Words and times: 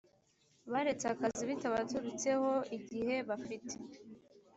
baretse 0.71 1.05
akazi 1.13 1.41
bitabaturutseho 1.49 2.49
igihe 2.77 3.15
bafite 3.29 3.75